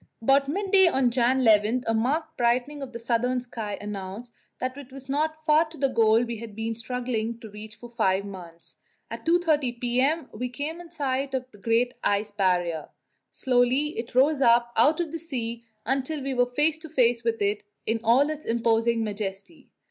About 0.19 0.47
midday 0.47 0.87
on 0.87 1.11
January 1.11 1.41
11 1.59 1.83
a 1.85 1.93
marked 1.93 2.35
brightening 2.35 2.81
of 2.81 2.91
the 2.91 2.97
southern 2.97 3.39
sky 3.39 3.77
announced 3.79 4.31
that 4.57 4.75
it 4.75 4.91
was 4.91 5.07
not 5.07 5.45
far 5.45 5.65
to 5.65 5.77
the 5.77 5.89
goal 5.89 6.23
we 6.23 6.37
had 6.37 6.55
been 6.55 6.73
struggling 6.73 7.39
to 7.39 7.51
reach 7.51 7.75
for 7.75 7.87
five 7.87 8.25
months. 8.25 8.77
At 9.11 9.27
2.30 9.27 9.79
p.m. 9.79 10.27
we 10.33 10.49
came 10.49 10.81
in 10.81 10.89
sight 10.89 11.35
of 11.35 11.51
the 11.51 11.59
Great 11.59 11.93
Ice 12.03 12.31
Barrier. 12.31 12.89
Slowly 13.29 13.89
it 13.95 14.15
rose 14.15 14.41
up 14.41 14.73
out 14.75 14.99
of 14.99 15.11
the 15.11 15.19
sea 15.19 15.65
until 15.85 16.23
we 16.23 16.33
were 16.33 16.47
face 16.47 16.79
to 16.79 16.89
face 16.89 17.23
with 17.23 17.39
it 17.39 17.61
in 17.85 17.99
all 18.03 18.31
its 18.31 18.45
imposing 18.47 19.03
majesty. 19.03 19.69